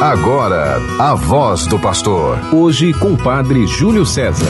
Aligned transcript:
Agora, 0.00 0.78
a 0.98 1.14
voz 1.14 1.66
do 1.66 1.78
pastor. 1.78 2.38
Hoje 2.54 2.90
com 2.94 3.12
o 3.12 3.18
padre 3.18 3.66
Júlio 3.66 4.06
César. 4.06 4.46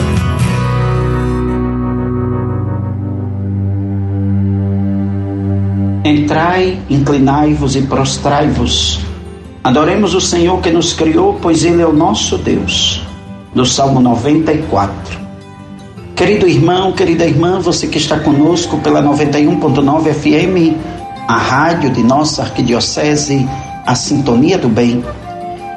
Entrai, 6.05 6.79
inclinai-vos 6.89 7.75
e 7.75 7.81
prostrai-vos. 7.81 9.01
Adoremos 9.61 10.15
o 10.15 10.21
Senhor 10.21 10.61
que 10.61 10.71
nos 10.71 10.93
criou, 10.93 11.37
pois 11.41 11.65
Ele 11.65 11.81
é 11.81 11.85
o 11.85 11.91
nosso 11.91 12.37
Deus. 12.37 13.05
Do 13.53 13.65
Salmo 13.65 13.99
94. 13.99 15.19
Querido 16.15 16.47
irmão, 16.47 16.93
querida 16.93 17.25
irmã, 17.25 17.59
você 17.59 17.87
que 17.87 17.97
está 17.97 18.17
conosco 18.21 18.77
pela 18.77 19.03
91.9 19.03 20.13
FM, 20.13 20.77
a 21.27 21.35
rádio 21.35 21.89
de 21.89 22.03
nossa 22.03 22.43
arquidiocese, 22.43 23.45
a 23.85 23.95
Sintonia 23.95 24.57
do 24.57 24.69
Bem. 24.69 25.03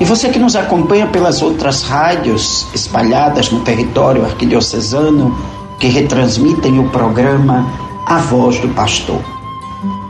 E 0.01 0.05
você 0.05 0.29
que 0.29 0.39
nos 0.39 0.57
acompanha 0.57 1.07
pelas 1.07 1.41
outras 1.41 1.83
rádios 1.83 2.67
espalhadas 2.75 3.51
no 3.51 3.61
território 3.61 4.25
arquidiocesano 4.25 5.37
que 5.79 5.87
retransmitem 5.87 6.79
o 6.81 6.89
programa 6.89 7.67
A 8.07 8.19
Voz 8.19 8.59
do 8.59 8.69
Pastor. 8.69 9.21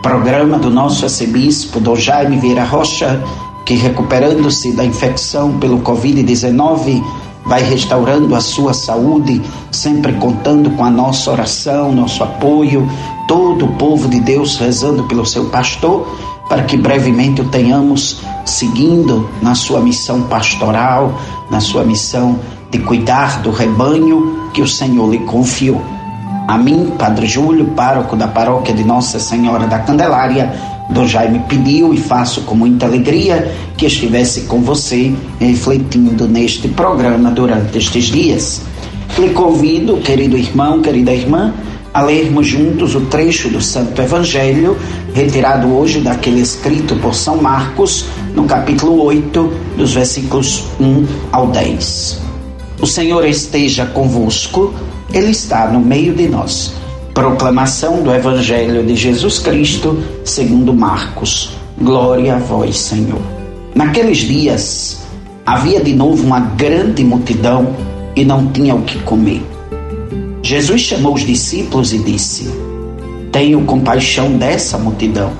Programa 0.02 0.58
do 0.58 0.70
nosso 0.70 1.04
arcebispo 1.04 1.80
Dom 1.80 1.96
Jaime 1.96 2.38
Vieira 2.38 2.64
Rocha, 2.64 3.22
que 3.64 3.74
recuperando-se 3.74 4.72
da 4.72 4.84
infecção 4.84 5.58
pelo 5.58 5.78
Covid-19, 5.80 7.02
vai 7.44 7.62
restaurando 7.62 8.34
a 8.34 8.40
sua 8.40 8.72
saúde, 8.72 9.40
sempre 9.70 10.14
contando 10.14 10.70
com 10.70 10.84
a 10.84 10.90
nossa 10.90 11.30
oração, 11.30 11.92
nosso 11.92 12.22
apoio, 12.22 12.88
todo 13.28 13.66
o 13.66 13.72
povo 13.72 14.08
de 14.08 14.20
Deus 14.20 14.56
rezando 14.56 15.04
pelo 15.04 15.26
seu 15.26 15.46
pastor, 15.46 16.06
para 16.48 16.62
que 16.62 16.76
brevemente 16.76 17.42
o 17.42 17.48
tenhamos 17.48 18.22
seguindo 18.44 19.28
na 19.42 19.54
sua 19.54 19.80
missão 19.80 20.22
pastoral, 20.22 21.20
na 21.50 21.60
sua 21.60 21.84
missão 21.84 22.38
de 22.70 22.78
cuidar 22.78 23.40
do 23.42 23.50
rebanho 23.50 24.50
que 24.52 24.62
o 24.62 24.68
Senhor 24.68 25.10
lhe 25.10 25.20
confiou. 25.20 25.82
A 26.46 26.58
mim, 26.58 26.92
Padre 26.98 27.26
Júlio, 27.26 27.66
pároco 27.68 28.16
da 28.16 28.28
paróquia 28.28 28.74
de 28.74 28.84
Nossa 28.84 29.18
Senhora 29.18 29.66
da 29.66 29.78
Candelária, 29.78 30.52
Dom 30.90 31.06
Jaime 31.06 31.40
pediu 31.48 31.94
e 31.94 31.96
faço 31.96 32.42
com 32.42 32.54
muita 32.54 32.84
alegria 32.86 33.50
que 33.76 33.86
estivesse 33.86 34.42
com 34.42 34.60
você 34.60 35.14
refletindo 35.40 36.28
neste 36.28 36.68
programa 36.68 37.30
durante 37.30 37.78
estes 37.78 38.04
dias. 38.04 38.60
Lhe 39.18 39.30
convido, 39.30 39.96
querido 39.98 40.36
irmão, 40.36 40.82
querida 40.82 41.12
irmã, 41.12 41.54
a 41.94 42.02
lermos 42.02 42.48
juntos 42.48 42.96
o 42.96 43.02
trecho 43.02 43.48
do 43.48 43.60
Santo 43.60 44.02
Evangelho, 44.02 44.76
retirado 45.14 45.72
hoje 45.72 46.00
daquele 46.00 46.40
escrito 46.40 46.96
por 46.96 47.14
São 47.14 47.36
Marcos, 47.36 48.06
no 48.34 48.46
capítulo 48.46 49.00
8, 49.04 49.52
dos 49.76 49.94
versículos 49.94 50.64
1 50.80 51.06
ao 51.30 51.46
10. 51.46 52.20
O 52.82 52.86
Senhor 52.86 53.24
esteja 53.24 53.86
convosco, 53.86 54.74
Ele 55.12 55.30
está 55.30 55.68
no 55.68 55.78
meio 55.78 56.12
de 56.14 56.28
nós. 56.28 56.74
Proclamação 57.14 58.02
do 58.02 58.12
Evangelho 58.12 58.84
de 58.84 58.96
Jesus 58.96 59.38
Cristo, 59.38 60.02
segundo 60.24 60.74
Marcos. 60.74 61.52
Glória 61.80 62.34
a 62.34 62.38
vós, 62.38 62.76
Senhor. 62.76 63.22
Naqueles 63.72 64.18
dias 64.18 65.04
havia 65.46 65.80
de 65.80 65.94
novo 65.94 66.24
uma 66.24 66.40
grande 66.40 67.04
multidão 67.04 67.76
e 68.16 68.24
não 68.24 68.48
tinha 68.48 68.74
o 68.74 68.82
que 68.82 68.98
comer. 68.98 69.53
Jesus 70.44 70.82
chamou 70.82 71.14
os 71.14 71.22
discípulos 71.22 71.94
e 71.94 71.98
disse: 71.98 72.50
Tenho 73.32 73.64
compaixão 73.64 74.36
dessa 74.36 74.76
multidão, 74.76 75.32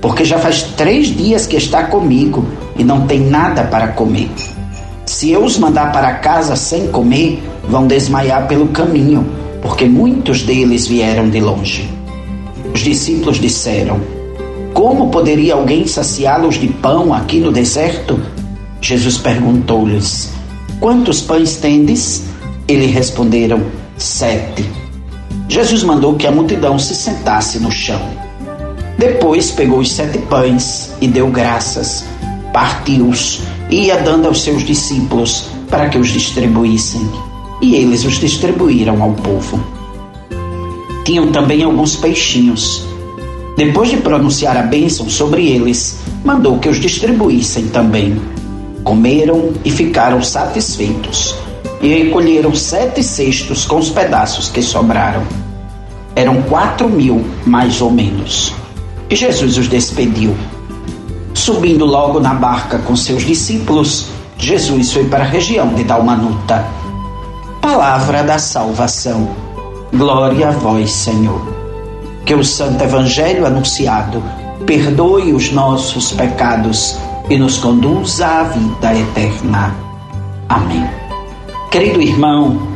porque 0.00 0.24
já 0.24 0.40
faz 0.40 0.64
três 0.76 1.06
dias 1.06 1.46
que 1.46 1.56
está 1.56 1.84
comigo 1.84 2.44
e 2.76 2.82
não 2.82 3.06
tem 3.06 3.20
nada 3.20 3.62
para 3.62 3.86
comer. 3.92 4.28
Se 5.06 5.30
eu 5.30 5.44
os 5.44 5.56
mandar 5.56 5.92
para 5.92 6.14
casa 6.14 6.56
sem 6.56 6.88
comer, 6.88 7.40
vão 7.68 7.86
desmaiar 7.86 8.48
pelo 8.48 8.66
caminho, 8.66 9.24
porque 9.62 9.84
muitos 9.84 10.42
deles 10.42 10.84
vieram 10.84 11.30
de 11.30 11.38
longe. 11.38 11.88
Os 12.74 12.80
discípulos 12.80 13.38
disseram: 13.38 14.00
Como 14.74 15.10
poderia 15.10 15.54
alguém 15.54 15.86
saciá-los 15.86 16.56
de 16.56 16.66
pão 16.66 17.14
aqui 17.14 17.38
no 17.38 17.52
deserto? 17.52 18.20
Jesus 18.80 19.16
perguntou-lhes: 19.16 20.32
Quantos 20.80 21.20
pães 21.20 21.54
tendes? 21.54 22.24
Eles 22.66 22.90
responderam: 22.92 23.78
Sete. 24.00 24.64
Jesus 25.46 25.82
mandou 25.82 26.14
que 26.14 26.26
a 26.26 26.30
multidão 26.30 26.78
se 26.78 26.94
sentasse 26.94 27.60
no 27.60 27.70
chão. 27.70 28.00
Depois 28.96 29.50
pegou 29.50 29.80
os 29.80 29.92
sete 29.92 30.16
pães 30.20 30.90
e 31.02 31.06
deu 31.06 31.28
graças, 31.28 32.06
partiu-os 32.50 33.42
e 33.68 33.82
ia 33.84 33.98
dando 33.98 34.26
aos 34.26 34.42
seus 34.42 34.64
discípulos 34.64 35.50
para 35.68 35.90
que 35.90 35.98
os 35.98 36.08
distribuíssem. 36.08 37.06
E 37.60 37.74
eles 37.74 38.02
os 38.06 38.14
distribuíram 38.14 39.02
ao 39.02 39.12
povo. 39.12 39.62
Tinham 41.04 41.30
também 41.30 41.62
alguns 41.62 41.94
peixinhos. 41.94 42.82
Depois 43.54 43.90
de 43.90 43.98
pronunciar 43.98 44.56
a 44.56 44.62
bênção 44.62 45.10
sobre 45.10 45.46
eles, 45.46 45.98
mandou 46.24 46.58
que 46.58 46.70
os 46.70 46.80
distribuíssem 46.80 47.68
também. 47.68 48.18
Comeram 48.82 49.52
e 49.62 49.70
ficaram 49.70 50.22
satisfeitos 50.22 51.34
e 51.80 51.88
recolheram 51.88 52.54
sete 52.54 53.02
cestos 53.02 53.64
com 53.64 53.76
os 53.76 53.90
pedaços 53.90 54.48
que 54.48 54.62
sobraram. 54.62 55.22
Eram 56.14 56.42
quatro 56.42 56.88
mil, 56.88 57.24
mais 57.46 57.80
ou 57.80 57.90
menos. 57.90 58.52
E 59.08 59.16
Jesus 59.16 59.56
os 59.56 59.68
despediu. 59.68 60.36
Subindo 61.32 61.84
logo 61.84 62.20
na 62.20 62.34
barca 62.34 62.78
com 62.78 62.94
seus 62.94 63.24
discípulos, 63.24 64.08
Jesus 64.36 64.92
foi 64.92 65.04
para 65.04 65.24
a 65.24 65.26
região 65.26 65.72
de 65.74 65.84
Dalmanuta. 65.84 66.64
Palavra 67.60 68.22
da 68.22 68.38
salvação. 68.38 69.30
Glória 69.92 70.48
a 70.48 70.52
vós, 70.52 70.90
Senhor. 70.90 71.40
Que 72.24 72.34
o 72.34 72.44
Santo 72.44 72.82
Evangelho 72.82 73.46
anunciado 73.46 74.22
perdoe 74.66 75.32
os 75.32 75.50
nossos 75.50 76.12
pecados 76.12 76.96
e 77.28 77.38
nos 77.38 77.58
conduza 77.58 78.26
à 78.26 78.42
vida 78.44 78.94
eterna. 78.94 79.74
Amém. 80.48 80.99
Querido 81.70 82.02
irmão, 82.02 82.66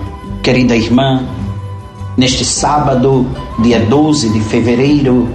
querida 0.40 0.76
irmã, 0.76 1.26
neste 2.16 2.44
sábado, 2.44 3.26
dia 3.58 3.80
12 3.80 4.28
de 4.28 4.38
fevereiro, 4.38 5.28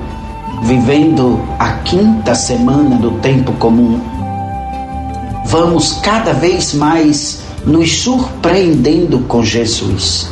vivendo 0.64 1.42
a 1.60 1.74
quinta 1.74 2.34
semana 2.34 2.96
do 2.96 3.12
tempo 3.20 3.52
comum, 3.54 4.00
vamos 5.46 6.00
cada 6.02 6.32
vez 6.32 6.74
mais 6.74 7.42
nos 7.66 7.92
surpreendendo 7.98 9.20
com 9.28 9.44
Jesus. 9.44 10.30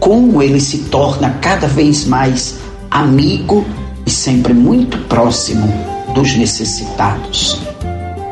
Como 0.00 0.42
ele 0.42 0.58
se 0.58 0.78
torna 0.78 1.30
cada 1.40 1.68
vez 1.68 2.04
mais 2.06 2.56
amigo 2.90 3.64
e 4.04 4.10
sempre 4.10 4.52
muito 4.52 4.98
próximo 5.06 5.72
dos 6.12 6.34
necessitados. 6.34 7.60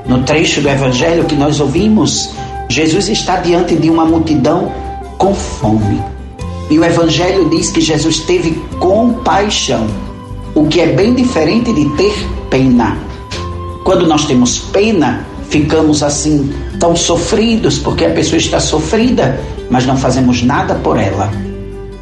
No 0.05 0.25
trecho 0.25 0.61
do 0.61 0.69
evangelho 0.69 1.27
que 1.27 1.37
nós 1.37 1.61
ouvimos, 1.61 2.31
Jesus 2.69 3.09
está 3.09 3.37
diante 3.37 3.77
de 3.77 3.91
uma 3.91 4.05
multidão 4.05 4.73
com 5.19 5.35
fome. 5.35 6.03
E 6.71 6.79
o 6.79 6.85
Evangelho 6.85 7.49
diz 7.51 7.71
que 7.71 7.81
Jesus 7.81 8.21
teve 8.21 8.53
compaixão, 8.79 9.87
o 10.55 10.67
que 10.67 10.81
é 10.81 10.87
bem 10.87 11.15
diferente 11.15 11.73
de 11.73 11.89
ter 11.91 12.15
pena. 12.49 12.99
Quando 13.85 14.07
nós 14.07 14.25
temos 14.25 14.59
pena, 14.59 15.27
ficamos 15.51 16.03
assim 16.03 16.53
tão 16.81 16.97
sofridos 16.97 17.79
porque 17.79 18.07
a 18.07 18.11
pessoa 18.11 18.39
está 18.39 18.59
sofrida, 18.59 19.41
mas 19.71 19.87
não 19.87 19.97
fazemos 19.97 20.43
nada 20.43 20.75
por 20.77 20.99
ela. 20.99 21.31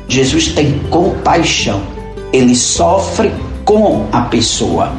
Jesus 0.09 0.49
tem 0.49 0.79
compaixão. 0.91 1.83
Ele 2.33 2.55
sofre 2.55 3.33
com 3.65 4.07
a 4.13 4.23
pessoa. 4.23 4.93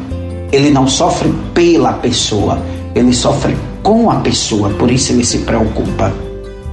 Ele 0.51 0.69
não 0.69 0.87
sofre 0.87 1.33
pela 1.53 1.93
pessoa, 1.93 2.61
ele 2.93 3.11
sofre 3.11 3.57
com 3.83 4.09
a 4.09 4.15
pessoa, 4.15 4.69
por 4.69 4.89
isso 4.89 5.11
ele 5.11 5.25
se 5.25 5.39
preocupa. 5.39 6.11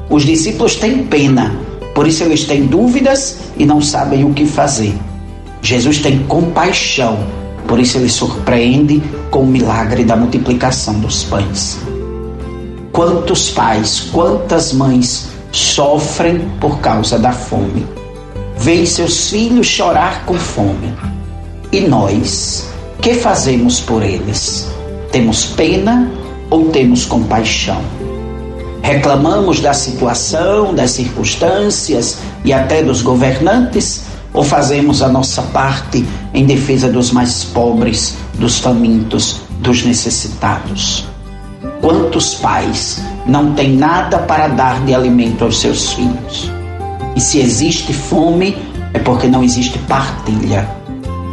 Os 0.09 0.25
discípulos 0.25 0.77
têm 0.77 1.05
pena, 1.05 1.55
por 1.95 2.07
isso 2.07 2.23
eles 2.23 2.45
têm 2.45 2.67
dúvidas 2.67 3.39
e 3.59 3.67
não 3.67 3.83
sabem 3.83 4.25
o 4.25 4.33
que 4.33 4.47
fazer. 4.47 4.95
Jesus 5.61 5.99
tem 5.99 6.21
compaixão, 6.21 7.19
por 7.67 7.79
isso 7.81 7.99
ele 7.99 8.09
surpreende 8.09 9.03
com 9.31 9.41
o 9.41 9.47
milagre 9.47 10.05
da 10.05 10.17
multiplicação 10.17 11.01
dos 11.01 11.25
pães. 11.25 11.79
Quantos 12.93 13.51
pais, 13.51 14.09
quantas 14.13 14.73
mães 14.73 15.29
sofrem 15.53 16.49
por 16.61 16.79
causa 16.79 17.19
da 17.19 17.33
fome? 17.33 17.87
Veem 18.57 18.87
seus 18.87 19.31
filhos 19.31 19.67
chorar 19.67 20.25
com 20.25 20.35
fome. 20.35 20.95
E 21.73 21.81
nós, 21.81 22.69
que 23.01 23.15
fazemos 23.15 23.81
por 23.81 24.03
eles? 24.03 24.69
Temos 25.13 25.47
pena 25.47 26.11
ou 26.51 26.67
temos 26.71 27.07
compaixão? 27.07 27.81
Reclamamos 28.83 29.61
da 29.61 29.73
situação, 29.73 30.75
das 30.75 30.91
circunstâncias 30.91 32.19
e 32.45 32.53
até 32.53 32.83
dos 32.83 33.03
governantes? 33.03 34.03
Ou 34.33 34.43
fazemos 34.43 35.03
a 35.03 35.09
nossa 35.09 35.43
parte 35.43 36.05
em 36.33 36.45
defesa 36.45 36.89
dos 36.89 37.13
mais 37.13 37.45
pobres, 37.45 38.17
dos 38.35 38.59
famintos, 38.59 39.41
dos 39.61 39.85
necessitados? 39.85 41.05
Quantos 41.81 42.35
pais 42.35 43.01
não 43.27 43.55
têm 43.55 43.77
nada 43.77 44.19
para 44.19 44.49
dar 44.49 44.85
de 44.85 44.95
alimento 44.95 45.45
aos 45.45 45.61
seus 45.61 45.93
filhos? 45.93 46.51
E 47.17 47.21
se 47.21 47.41
existe 47.41 47.93
fome, 47.93 48.57
é 48.95 48.99
porque 48.99 49.27
não 49.27 49.43
existe 49.43 49.79
partilha. 49.81 50.69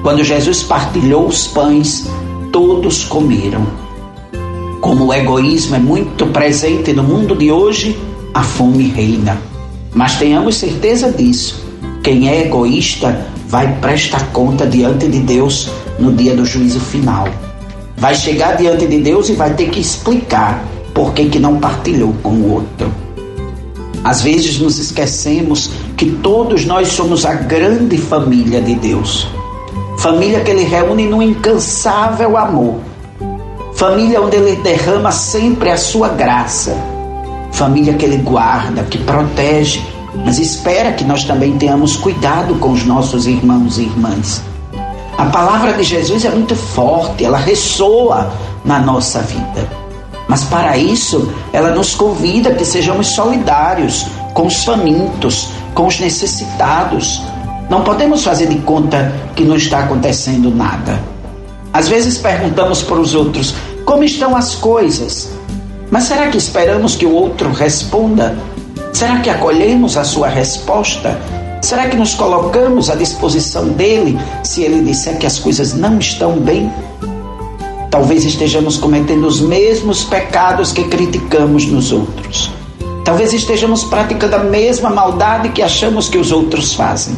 Quando 0.02 0.24
Jesus 0.24 0.64
partilhou 0.64 1.28
os 1.28 1.48
pães, 1.48 2.08
todos 2.52 3.04
comeram. 3.04 3.87
Como 4.82 5.06
o 5.06 5.14
egoísmo 5.14 5.76
é 5.76 5.80
muito 5.80 6.28
presente 6.28 6.94
no 6.94 7.04
mundo 7.04 7.36
de 7.36 7.52
hoje, 7.52 7.98
a 8.34 8.44
fome 8.44 8.88
reina. 8.90 9.38
Mas 9.94 10.16
tenhamos 10.16 10.56
certeza 10.56 11.12
disso. 11.12 11.66
Quem 12.04 12.30
é 12.30 12.46
egoísta 12.46 13.26
vai 13.48 13.80
prestar 13.80 14.32
conta 14.32 14.68
diante 14.68 15.08
de 15.08 15.20
Deus 15.20 15.70
no 15.98 16.14
dia 16.14 16.36
do 16.36 16.46
juízo 16.46 16.80
final. 16.80 17.28
Vai 17.98 18.14
chegar 18.14 18.56
diante 18.56 18.86
de 18.86 19.00
Deus 19.00 19.30
e 19.30 19.34
vai 19.34 19.54
ter 19.56 19.70
que 19.70 19.80
explicar 19.80 20.64
por 20.94 21.14
que, 21.14 21.30
que 21.30 21.40
não 21.40 21.60
partilhou 21.60 22.14
com 22.22 22.30
o 22.30 22.54
outro. 22.54 22.92
Às 24.04 24.22
vezes 24.22 24.60
nos 24.60 24.78
esquecemos 24.78 25.72
que 25.98 26.12
todos 26.12 26.66
nós 26.66 26.90
somos 26.90 27.26
a 27.26 27.34
grande 27.34 27.98
família 27.98 28.62
de 28.62 28.76
Deus. 28.76 29.28
Família 29.98 30.42
que 30.42 30.52
Ele 30.52 30.64
reúne 30.64 31.08
num 31.08 31.22
incansável 31.22 32.38
amor. 32.38 32.76
Família 33.78 34.20
onde 34.20 34.36
Ele 34.36 34.56
derrama 34.56 35.12
sempre 35.12 35.70
a 35.70 35.78
sua 35.78 36.10
graça. 36.10 36.76
Família 37.52 37.94
que 37.94 38.06
Ele 38.06 38.18
guarda, 38.18 38.82
que 38.82 38.98
protege, 38.98 39.86
mas 40.26 40.40
espera 40.40 40.94
que 40.94 41.04
nós 41.04 41.26
também 41.26 41.56
tenhamos 41.60 41.96
cuidado 41.96 42.56
com 42.56 42.72
os 42.72 42.84
nossos 42.84 43.28
irmãos 43.28 43.78
e 43.78 43.84
irmãs. 43.84 44.42
A 45.16 45.26
palavra 45.26 45.74
de 45.74 45.84
Jesus 45.84 46.26
é 46.26 46.30
muito 46.32 46.56
forte, 46.56 47.24
ela 47.24 47.38
ressoa 47.38 48.32
na 48.66 48.80
nossa 48.80 49.20
vida. 49.20 49.70
Mas 50.28 50.44
para 50.44 50.76
isso, 50.76 51.32
ela 51.54 51.70
nos 51.70 51.94
convida 51.94 52.56
que 52.56 52.66
sejamos 52.66 53.10
solidários 53.10 54.08
com 54.34 54.48
os 54.48 54.64
famintos, 54.64 55.50
com 55.76 55.86
os 55.86 56.00
necessitados. 56.00 57.22
Não 57.70 57.84
podemos 57.84 58.24
fazer 58.24 58.48
de 58.48 58.58
conta 58.58 59.14
que 59.36 59.44
não 59.44 59.56
está 59.56 59.82
acontecendo 59.82 60.50
nada. 60.50 61.00
Às 61.72 61.88
vezes 61.88 62.18
perguntamos 62.18 62.82
para 62.82 63.00
os 63.00 63.14
outros 63.14 63.54
como 63.88 64.04
estão 64.04 64.36
as 64.36 64.54
coisas, 64.54 65.32
mas 65.90 66.04
será 66.04 66.28
que 66.28 66.38
esperamos 66.38 66.98
que 66.98 67.06
o 67.06 67.14
outro 67.14 67.54
responda? 67.54 68.38
Será 68.92 69.22
que 69.22 69.30
acolhemos 69.30 69.96
a 69.96 70.04
sua 70.04 70.28
resposta? 70.28 71.18
Será 71.62 71.88
que 71.88 71.96
nos 71.96 72.14
colocamos 72.14 72.90
à 72.90 72.96
disposição 72.96 73.70
dele 73.70 74.20
se 74.44 74.62
ele 74.62 74.84
disser 74.84 75.18
que 75.18 75.26
as 75.26 75.40
coisas 75.40 75.74
não 75.74 76.00
estão 76.00 76.34
bem? 76.34 76.70
Talvez 77.90 78.26
estejamos 78.26 78.78
cometendo 78.78 79.26
os 79.26 79.40
mesmos 79.40 80.04
pecados 80.04 80.74
que 80.74 80.84
criticamos 80.84 81.66
nos 81.68 81.94
outros. 81.94 82.52
Talvez 83.06 83.32
estejamos 83.32 83.86
praticando 83.86 84.36
a 84.36 84.40
mesma 84.40 84.90
maldade 84.90 85.50
que 85.50 85.62
achamos 85.62 86.10
que 86.10 86.18
os 86.18 86.34
outros 86.34 86.74
fazem. 86.74 87.16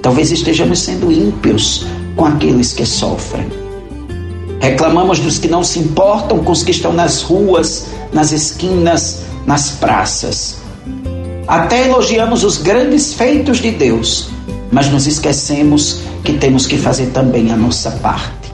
Talvez 0.00 0.30
estejamos 0.30 0.78
sendo 0.78 1.10
ímpios 1.10 1.84
com 2.14 2.24
aqueles 2.24 2.72
que 2.72 2.86
sofrem. 2.86 3.67
Reclamamos 4.60 5.20
dos 5.20 5.38
que 5.38 5.48
não 5.48 5.62
se 5.62 5.78
importam 5.78 6.38
com 6.38 6.52
os 6.52 6.62
que 6.62 6.70
estão 6.70 6.92
nas 6.92 7.22
ruas, 7.22 7.86
nas 8.12 8.32
esquinas, 8.32 9.20
nas 9.46 9.70
praças. 9.70 10.56
Até 11.46 11.86
elogiamos 11.86 12.44
os 12.44 12.58
grandes 12.58 13.14
feitos 13.14 13.58
de 13.58 13.70
Deus, 13.70 14.28
mas 14.70 14.90
nos 14.90 15.06
esquecemos 15.06 16.02
que 16.22 16.34
temos 16.34 16.66
que 16.66 16.76
fazer 16.76 17.06
também 17.06 17.50
a 17.50 17.56
nossa 17.56 17.90
parte. 17.92 18.52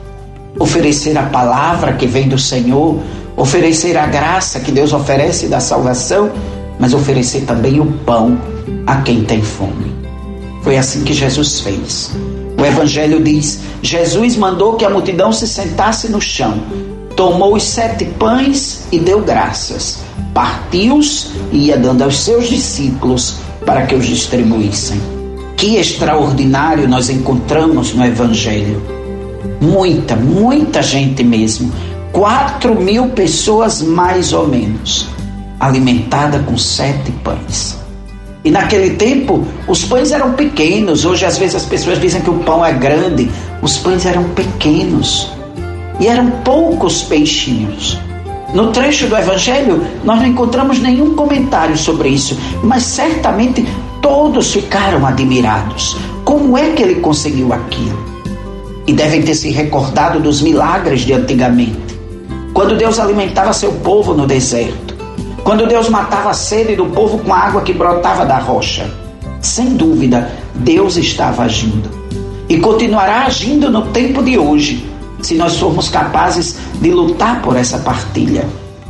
Oferecer 0.57 1.17
a 1.17 1.23
palavra 1.23 1.93
que 1.93 2.07
vem 2.07 2.29
do 2.29 2.39
Senhor, 2.39 3.01
oferecer 3.35 3.97
a 3.97 4.07
graça 4.07 4.59
que 4.59 4.71
Deus 4.71 4.93
oferece 4.93 5.47
da 5.47 5.59
salvação, 5.59 6.31
mas 6.79 6.93
oferecer 6.93 7.41
também 7.41 7.79
o 7.79 7.85
pão 7.85 8.39
a 8.87 8.97
quem 9.01 9.23
tem 9.23 9.41
fome. 9.41 9.93
Foi 10.61 10.77
assim 10.77 11.03
que 11.03 11.13
Jesus 11.13 11.59
fez. 11.59 12.11
O 12.65 12.67
Evangelho 12.67 13.23
diz: 13.23 13.59
Jesus 13.81 14.35
mandou 14.35 14.75
que 14.75 14.85
a 14.85 14.89
multidão 14.89 15.31
se 15.31 15.47
sentasse 15.47 16.09
no 16.09 16.19
chão, 16.19 16.59
tomou 17.15 17.55
os 17.55 17.63
sete 17.63 18.05
pães 18.05 18.87
e 18.91 18.99
deu 18.99 19.21
graças 19.21 20.05
partiu-os 20.35 21.31
e 21.53 21.67
ia 21.67 21.77
dando 21.77 22.03
aos 22.03 22.19
seus 22.19 22.49
discípulos 22.49 23.37
para 23.65 23.85
que 23.85 23.95
os 23.95 24.05
distribuíssem. 24.05 25.01
Que 25.55 25.77
extraordinário 25.77 26.89
nós 26.89 27.09
encontramos 27.09 27.93
no 27.93 28.05
Evangelho. 28.05 28.83
Muita, 29.61 30.17
muita 30.17 30.83
gente 30.83 31.23
mesmo. 31.23 31.71
Quatro 32.11 32.75
mil 32.75 33.07
pessoas 33.09 33.81
mais 33.81 34.33
ou 34.33 34.45
menos, 34.45 35.07
alimentada 35.57 36.39
com 36.39 36.57
sete 36.57 37.11
pães. 37.23 37.74
E 38.45 38.51
naquele 38.51 38.91
tempo, 38.91 39.43
os 39.67 39.83
pães 39.83 40.11
eram 40.11 40.33
pequenos. 40.33 41.03
Hoje, 41.03 41.25
às 41.25 41.35
vezes, 41.35 41.55
as 41.55 41.65
pessoas 41.65 41.99
dizem 41.99 42.21
que 42.21 42.29
o 42.29 42.35
pão 42.35 42.63
é 42.63 42.71
grande. 42.71 43.27
Os 43.59 43.79
pães 43.79 44.05
eram 44.05 44.23
pequenos. 44.29 45.31
E 45.99 46.05
eram 46.05 46.29
poucos 46.43 47.01
peixinhos. 47.01 47.99
No 48.53 48.71
trecho 48.71 49.07
do 49.07 49.17
Evangelho, 49.17 49.83
nós 50.03 50.19
não 50.19 50.27
encontramos 50.27 50.77
nenhum 50.79 51.15
comentário 51.15 51.75
sobre 51.75 52.09
isso, 52.09 52.37
mas 52.63 52.83
certamente 52.83 53.65
todos 53.99 54.53
ficaram 54.53 55.05
admirados. 55.07 55.97
Como 56.23 56.55
é 56.55 56.69
que 56.69 56.83
ele 56.83 57.01
conseguiu 57.01 57.51
aquilo? 57.51 57.97
E 58.85 58.93
devem 58.93 59.23
ter 59.23 59.33
se 59.33 59.49
recordado 59.49 60.19
dos 60.19 60.43
milagres 60.43 61.01
de 61.01 61.13
antigamente. 61.13 61.97
Quando 62.53 62.77
Deus 62.77 62.99
alimentava 62.99 63.51
seu 63.51 63.71
povo 63.71 64.13
no 64.13 64.27
deserto. 64.27 64.84
Quando 65.45 65.67
Deus 65.67 65.89
matava 65.89 66.31
a 66.31 66.33
sede 66.33 66.75
do 66.75 66.87
povo 66.87 67.19
com 67.19 67.31
a 67.31 67.37
água 67.37 67.61
que 67.61 67.71
brotava 67.71 68.25
da 68.25 68.39
rocha. 68.39 68.89
Sem 69.39 69.75
dúvida, 69.75 70.27
Deus 70.55 70.97
estava 70.97 71.43
agindo. 71.43 71.87
E 72.49 72.57
continuará 72.57 73.27
agindo 73.27 73.69
no 73.69 73.83
tempo 73.91 74.23
de 74.23 74.39
hoje 74.39 74.89
se 75.21 75.35
nós 75.35 75.59
formos 75.59 75.87
capazes 75.87 76.57
de 76.81 76.89
lutar 76.89 77.43
por 77.43 77.55
essa 77.55 77.77
partilha. 77.77 78.43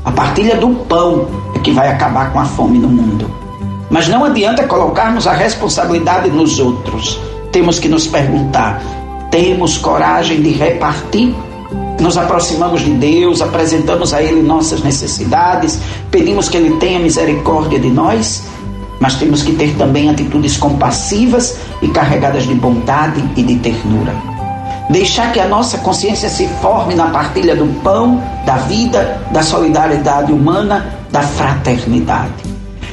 A 0.05 0.13
partilha 0.13 0.55
do 0.55 0.69
pão 0.85 1.27
é 1.53 1.59
que 1.59 1.71
vai 1.71 1.89
acabar 1.89 2.31
com 2.31 2.39
a 2.39 2.45
fome 2.45 2.79
no 2.79 2.87
mundo. 2.87 3.29
Mas 3.89 4.07
não 4.07 4.23
adianta 4.23 4.65
colocarmos 4.65 5.27
a 5.27 5.33
responsabilidade 5.33 6.29
nos 6.29 6.57
outros. 6.57 7.19
Temos 7.51 7.79
que 7.79 7.89
nos 7.89 8.07
perguntar: 8.07 8.81
temos 9.29 9.77
coragem 9.77 10.41
de 10.41 10.51
repartir? 10.51 11.35
Nos 11.99 12.17
aproximamos 12.17 12.81
de 12.81 12.91
Deus, 12.91 13.41
apresentamos 13.41 14.13
a 14.13 14.21
Ele 14.21 14.41
nossas 14.41 14.83
necessidades, 14.83 15.79
pedimos 16.11 16.49
que 16.49 16.57
Ele 16.57 16.77
tenha 16.77 16.99
misericórdia 16.99 17.79
de 17.79 17.89
nós, 17.89 18.43
mas 18.99 19.15
temos 19.15 19.41
que 19.41 19.53
ter 19.53 19.75
também 19.75 20.09
atitudes 20.09 20.57
compassivas 20.57 21.57
e 21.81 21.87
carregadas 21.87 22.43
de 22.43 22.53
bondade 22.53 23.23
e 23.35 23.43
de 23.43 23.55
ternura. 23.57 24.13
Deixar 24.89 25.31
que 25.31 25.39
a 25.39 25.47
nossa 25.47 25.79
consciência 25.79 26.29
se 26.29 26.47
forme 26.61 26.93
na 26.93 27.07
partilha 27.07 27.55
do 27.55 27.65
pão, 27.81 28.21
da 28.45 28.57
vida, 28.57 29.19
da 29.31 29.41
solidariedade 29.41 30.31
humana, 30.31 30.93
da 31.11 31.21
fraternidade. 31.21 32.43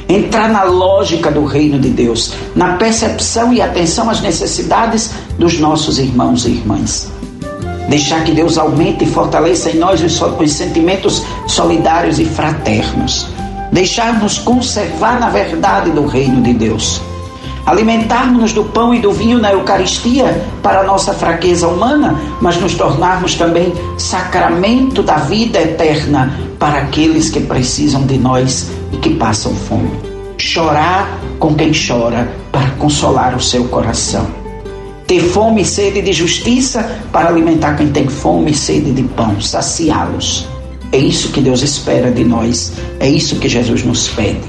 Entrar 0.09 0.49
na 0.49 0.63
lógica 0.63 1.29
do 1.29 1.45
reino 1.45 1.79
de 1.79 1.89
Deus, 1.89 2.33
na 2.55 2.73
percepção 2.77 3.53
e 3.53 3.61
atenção 3.61 4.09
às 4.09 4.21
necessidades 4.21 5.11
dos 5.37 5.59
nossos 5.59 5.99
irmãos 5.99 6.45
e 6.45 6.51
irmãs. 6.51 7.12
Deixar 7.87 8.23
que 8.23 8.31
Deus 8.31 8.57
aumente 8.57 9.03
e 9.03 9.07
fortaleça 9.07 9.69
em 9.69 9.77
nós 9.77 10.01
os, 10.01 10.21
os 10.21 10.53
sentimentos 10.53 11.23
solidários 11.47 12.19
e 12.19 12.25
fraternos. 12.25 13.27
Deixar-nos 13.71 14.37
conservar 14.39 15.19
na 15.19 15.29
verdade 15.29 15.91
do 15.91 16.05
reino 16.05 16.41
de 16.41 16.53
Deus 16.53 17.01
alimentarmos-nos 17.65 18.53
do 18.53 18.63
pão 18.65 18.93
e 18.93 18.99
do 18.99 19.11
vinho 19.11 19.39
na 19.39 19.51
Eucaristia 19.51 20.45
para 20.61 20.81
a 20.81 20.83
nossa 20.83 21.13
fraqueza 21.13 21.67
humana, 21.67 22.19
mas 22.41 22.57
nos 22.57 22.75
tornarmos 22.75 23.35
também 23.35 23.73
sacramento 23.97 25.01
da 25.01 25.17
vida 25.17 25.59
eterna 25.59 26.33
para 26.59 26.79
aqueles 26.79 27.29
que 27.29 27.39
precisam 27.39 28.05
de 28.05 28.17
nós 28.17 28.69
e 28.91 28.97
que 28.97 29.15
passam 29.15 29.53
fome. 29.55 29.91
Chorar 30.37 31.07
com 31.39 31.53
quem 31.53 31.71
chora 31.71 32.29
para 32.51 32.69
consolar 32.71 33.35
o 33.35 33.41
seu 33.41 33.65
coração. 33.65 34.42
Ter 35.13 35.19
fome 35.19 35.61
e 35.61 35.65
sede 35.65 36.01
de 36.01 36.11
justiça 36.11 36.99
para 37.11 37.29
alimentar 37.29 37.75
quem 37.75 37.89
tem 37.89 38.07
fome 38.07 38.49
e 38.49 38.55
sede 38.55 38.91
de 38.91 39.03
pão, 39.03 39.39
saciá-los. 39.39 40.47
É 40.91 40.97
isso 40.97 41.31
que 41.31 41.39
Deus 41.39 41.61
espera 41.61 42.09
de 42.09 42.23
nós, 42.23 42.73
é 42.99 43.07
isso 43.07 43.35
que 43.35 43.47
Jesus 43.47 43.83
nos 43.83 44.07
pede 44.07 44.41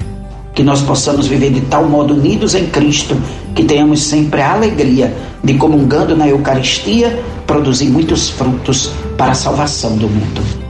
que 0.55 0.63
nós 0.63 0.81
possamos 0.81 1.27
viver 1.27 1.51
de 1.51 1.61
tal 1.63 1.85
modo 1.87 2.15
unidos 2.15 2.55
em 2.55 2.67
Cristo, 2.67 3.21
que 3.57 3.65
tenhamos 3.65 4.05
sempre 4.05 4.41
a 4.41 4.53
alegria 4.53 5.13
de, 5.43 5.55
comungando 5.55 6.17
na 6.17 6.29
Eucaristia, 6.29 7.23
produzir 7.45 7.89
muitos 7.89 8.31
frutos 8.31 8.93
para 9.19 9.33
a 9.33 9.35
salvação 9.35 9.97
do 9.97 10.09
mundo. 10.09 10.64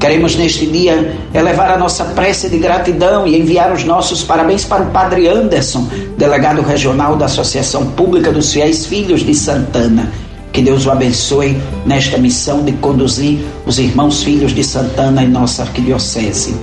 Queremos 0.00 0.36
neste 0.36 0.64
dia 0.66 1.12
elevar 1.34 1.72
a 1.72 1.76
nossa 1.76 2.04
prece 2.04 2.48
de 2.48 2.58
gratidão 2.58 3.26
e 3.26 3.36
enviar 3.36 3.72
os 3.72 3.82
nossos 3.82 4.22
parabéns 4.22 4.64
para 4.64 4.84
o 4.84 4.90
Padre 4.90 5.26
Anderson, 5.28 5.88
delegado 6.16 6.62
regional 6.62 7.16
da 7.16 7.24
Associação 7.24 7.84
Pública 7.86 8.30
dos 8.30 8.52
Fiéis 8.52 8.86
Filhos 8.86 9.22
de 9.22 9.34
Santana 9.34 10.08
Que 10.52 10.62
Deus 10.62 10.86
o 10.86 10.92
abençoe 10.92 11.60
nesta 11.84 12.16
missão 12.16 12.62
de 12.62 12.72
conduzir 12.72 13.40
os 13.66 13.78
irmãos 13.80 14.22
filhos 14.22 14.54
de 14.54 14.62
Santana 14.62 15.22
em 15.22 15.28
nossa 15.28 15.62
arquidiocese. 15.62 16.54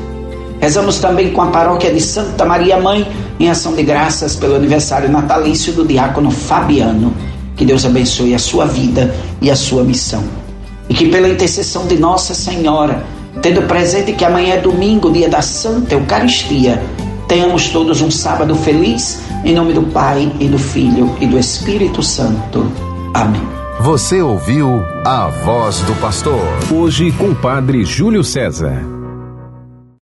Rezamos 0.62 1.00
também 1.00 1.32
com 1.32 1.42
a 1.42 1.48
paróquia 1.48 1.94
de 1.94 2.00
Santa 2.00 2.46
Maria 2.46 2.80
Mãe, 2.80 3.06
em 3.40 3.50
ação 3.50 3.74
de 3.74 3.84
graças 3.84 4.36
pelo 4.36 4.56
aniversário 4.56 5.12
natalício 5.12 5.74
do 5.74 5.86
diácono 5.86 6.32
Fabiano. 6.32 7.14
Que 7.56 7.66
Deus 7.66 7.86
abençoe 7.86 8.34
a 8.34 8.40
sua 8.40 8.66
vida 8.66 9.14
e 9.42 9.52
a 9.52 9.56
sua 9.56 9.84
missão. 9.84 10.24
E 10.90 10.94
que 10.94 11.10
pela 11.10 11.30
intercessão 11.30 11.86
de 11.88 11.98
Nossa 11.98 12.34
Senhora, 12.34 13.04
tendo 13.42 13.64
presente 13.64 14.14
que 14.14 14.26
amanhã 14.26 14.56
é 14.56 14.62
domingo, 14.62 15.12
dia 15.12 15.30
da 15.30 15.42
Santa 15.42 15.94
Eucaristia, 15.94 16.82
tenhamos 17.28 17.70
todos 17.70 18.02
um 18.02 18.12
sábado 18.12 18.56
feliz, 18.56 19.22
em 19.44 19.54
nome 19.54 19.74
do 19.74 19.84
Pai 19.84 20.32
e 20.40 20.48
do 20.48 20.58
Filho 20.58 21.16
e 21.20 21.28
do 21.28 21.38
Espírito 21.38 22.02
Santo. 22.02 22.72
Amém. 23.14 23.42
Você 23.80 24.22
ouviu 24.22 24.84
a 25.04 25.28
voz 25.28 25.80
do 25.82 25.94
pastor. 25.96 26.42
Hoje 26.74 27.12
com 27.12 27.30
o 27.30 27.36
Padre 27.36 27.84
Júlio 27.84 28.24
César. 28.24 28.95